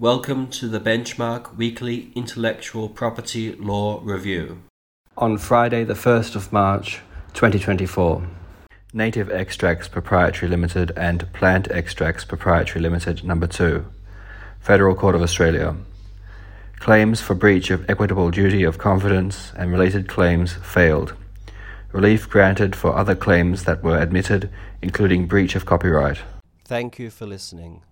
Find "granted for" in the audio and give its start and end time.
22.30-22.94